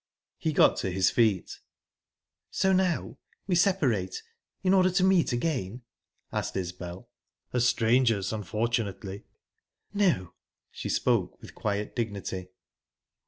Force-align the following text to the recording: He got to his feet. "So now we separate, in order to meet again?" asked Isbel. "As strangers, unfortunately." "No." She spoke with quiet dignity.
He 0.39 0.51
got 0.51 0.77
to 0.77 0.89
his 0.89 1.11
feet. 1.11 1.59
"So 2.49 2.73
now 2.73 3.19
we 3.45 3.53
separate, 3.53 4.23
in 4.63 4.73
order 4.73 4.89
to 4.89 5.03
meet 5.03 5.31
again?" 5.31 5.83
asked 6.33 6.57
Isbel. 6.57 7.07
"As 7.53 7.67
strangers, 7.67 8.33
unfortunately." 8.33 9.25
"No." 9.93 10.33
She 10.71 10.89
spoke 10.89 11.39
with 11.39 11.53
quiet 11.53 11.95
dignity. 11.95 12.49